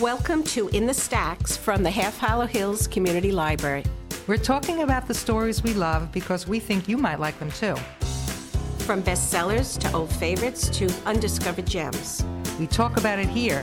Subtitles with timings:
[0.00, 3.84] Welcome to In the Stacks from the Half Hollow Hills Community Library.
[4.26, 7.76] We're talking about the stories we love because we think you might like them too.
[8.78, 12.24] From bestsellers to old favorites to undiscovered gems.
[12.58, 13.62] We talk about it here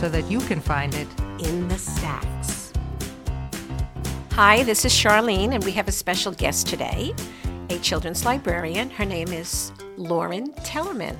[0.00, 1.06] so that you can find it
[1.38, 2.72] in the stacks.
[4.32, 7.14] Hi, this is Charlene, and we have a special guest today,
[7.70, 8.90] a children's librarian.
[8.90, 11.16] Her name is Lauren Tellerman.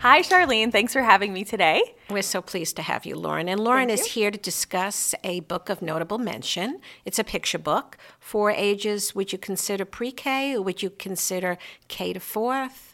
[0.00, 0.70] Hi, Charlene.
[0.70, 1.82] Thanks for having me today.
[2.08, 3.48] We're so pleased to have you, Lauren.
[3.48, 6.80] And Lauren is here to discuss a book of notable mention.
[7.04, 9.16] It's a picture book for ages.
[9.16, 12.87] Would you consider pre K would you consider K to fourth?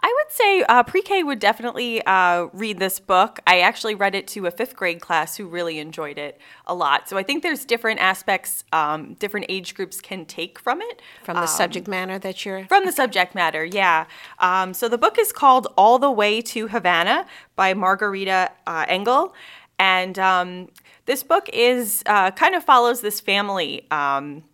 [0.00, 3.40] I would say uh, pre K would definitely uh, read this book.
[3.46, 7.08] I actually read it to a fifth grade class who really enjoyed it a lot.
[7.08, 11.02] So I think there's different aspects, um, different age groups can take from it.
[11.24, 12.66] From the um, subject matter that you're.
[12.66, 14.06] From the subject matter, yeah.
[14.38, 19.34] Um, so the book is called All the Way to Havana by Margarita uh, Engle.
[19.80, 20.68] And um,
[21.06, 24.44] this book is uh, kind of follows this family um,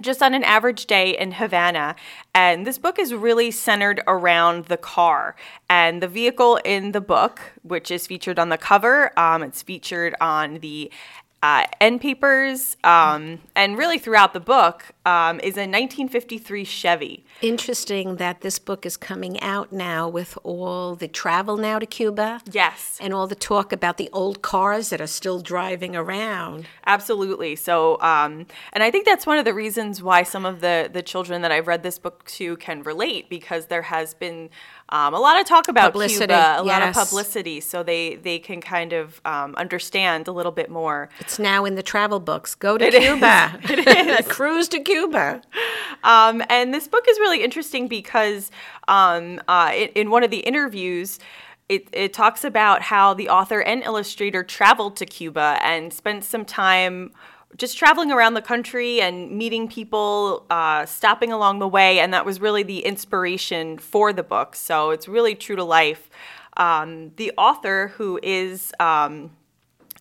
[0.00, 1.96] just on an average day in Havana.
[2.34, 5.36] And this book is really centered around the car
[5.68, 9.18] and the vehicle in the book, which is featured on the cover.
[9.18, 10.90] Um, it's featured on the
[11.42, 17.24] uh, end papers, um, and really throughout the book, um, is a 1953 Chevy.
[17.42, 22.40] Interesting that this book is coming out now with all the travel now to Cuba.
[22.50, 22.98] Yes.
[23.00, 26.66] And all the talk about the old cars that are still driving around.
[26.86, 27.54] Absolutely.
[27.54, 31.02] So, um, and I think that's one of the reasons why some of the, the
[31.02, 34.50] children that I've read this book to can relate because there has been
[34.88, 36.66] um, a lot of talk about publicity, Cuba, a yes.
[36.66, 41.08] lot of publicity, so they they can kind of um, understand a little bit more.
[41.26, 42.54] It's now in the travel books.
[42.54, 43.58] Go to it Cuba.
[43.64, 43.70] Is.
[43.70, 44.28] It is.
[44.28, 45.42] Cruise to Cuba.
[46.04, 48.52] Um, and this book is really interesting because
[48.86, 51.18] um, uh, in, in one of the interviews.
[51.68, 56.44] It, it, talks about how the author and illustrator traveled to Cuba and spent some
[56.44, 57.10] time
[57.56, 62.24] just traveling around the country and meeting people, uh, stopping along the way, and that
[62.24, 64.54] was really the inspiration for the book.
[64.54, 66.08] So it's really true to life.
[66.56, 69.32] Um, the author, who is um,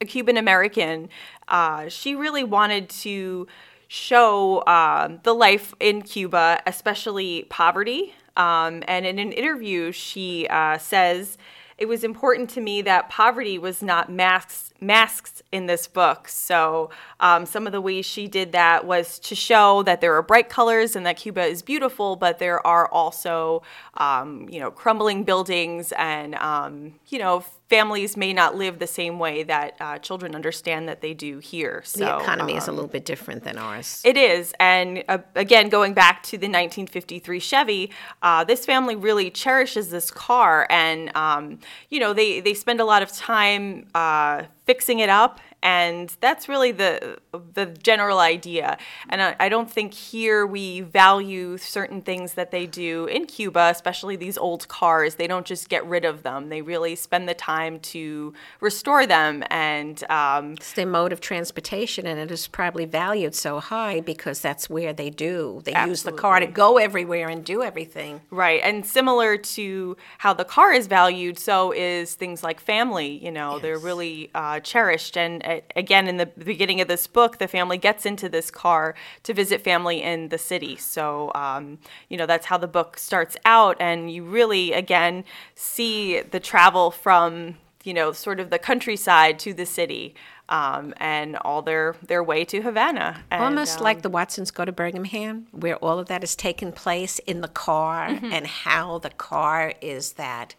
[0.01, 1.09] a Cuban American,
[1.47, 3.47] uh, she really wanted to
[3.88, 8.13] show uh, the life in Cuba, especially poverty.
[8.35, 11.38] Um, and in an interview, she uh, says,
[11.78, 16.28] it was important to me that poverty was not masked masks in this book.
[16.28, 20.22] So um, some of the ways she did that was to show that there are
[20.22, 23.63] bright colors and that Cuba is beautiful, but there are also
[23.96, 29.18] um, you know crumbling buildings and um, you know families may not live the same
[29.18, 31.81] way that uh, children understand that they do here.
[31.84, 34.02] So the economy is a um, little bit different than ours.
[34.06, 39.31] It is, and uh, again, going back to the 1953 Chevy, uh, this family really
[39.31, 41.59] cherishes this car, and um,
[41.90, 46.48] you know they they spend a lot of time uh, fixing it up and that's
[46.48, 47.18] really the
[47.53, 48.78] the general idea.
[49.09, 53.70] And I, I, don't think here we value certain things that they do in cuba
[53.72, 55.16] especially these old cars.
[55.16, 56.50] They don't just get rid of them.
[56.50, 59.44] They really spend the time to restore them.
[59.50, 64.42] And um, it's their mode of transportation and it is probably valued so high because
[64.42, 65.62] that's where they do.
[65.64, 65.92] They absolutely.
[65.92, 68.22] use the car to go everywhere and do everything.
[68.30, 68.62] Right.
[68.64, 73.18] And similar to how the car is valued so is things like family.
[73.18, 73.62] You know yes.
[73.64, 75.18] they're really uh, cherished.
[75.18, 75.44] And
[75.76, 79.62] again, in the beginning of this book, the family gets into this car to visit
[79.62, 80.76] family in the city.
[80.76, 81.80] So, um,
[82.10, 83.78] you know, that's how the book starts out.
[83.80, 85.24] And you really, again,
[85.56, 90.16] see the travel from, you know, sort of the countryside to the city.
[90.48, 93.24] Um, and all their their way to Havana.
[93.32, 96.72] And, Almost um, like the Watsons go to Birmingham, where all of that has taken
[96.72, 98.32] place in the car, mm-hmm.
[98.32, 100.54] and how the car is that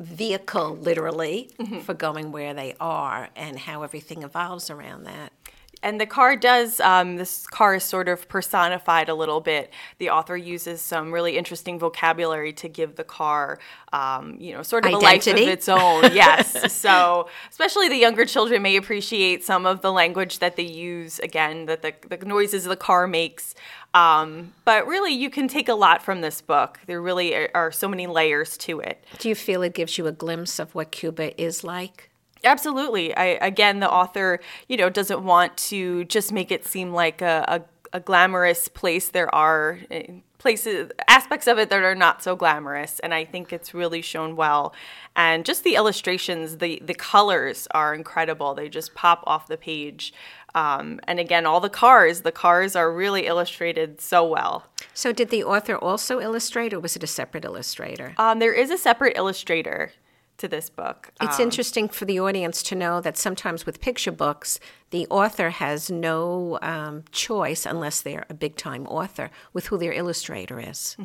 [0.00, 1.80] vehicle, literally, mm-hmm.
[1.80, 5.32] for going where they are and how everything evolves around that.
[5.82, 9.72] And the car does, um, this car is sort of personified a little bit.
[9.98, 13.58] The author uses some really interesting vocabulary to give the car,
[13.92, 15.06] um, you know, sort of Identity.
[15.06, 16.02] a life of its own.
[16.12, 16.72] yes.
[16.72, 21.64] so, especially the younger children may appreciate some of the language that they use, again,
[21.66, 23.54] that the, the noises the car makes.
[23.94, 26.78] Um, but really, you can take a lot from this book.
[26.86, 29.04] There really are, are so many layers to it.
[29.18, 32.09] Do you feel it gives you a glimpse of what Cuba is like?
[32.44, 33.14] Absolutely.
[33.16, 37.44] I, again, the author, you know, doesn't want to just make it seem like a,
[37.92, 39.10] a, a glamorous place.
[39.10, 40.06] There are eh,
[40.40, 44.34] places aspects of it that are not so glamorous and i think it's really shown
[44.34, 44.74] well.
[45.14, 48.54] And just the illustrations the the colors are incredible.
[48.54, 50.14] They just pop off the page.
[50.54, 54.64] Um, and again all the cars the cars are really illustrated so well.
[54.94, 58.14] So did the author also illustrate or was it a separate illustrator?
[58.16, 59.92] Um, there is a separate illustrator
[60.40, 61.12] to this book.
[61.20, 64.58] It's Um, interesting for the audience to know that sometimes with picture books,
[64.90, 69.92] the author has no um, choice unless they're a big time author with who their
[69.92, 70.96] illustrator is.